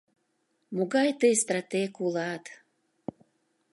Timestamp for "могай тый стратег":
0.75-1.93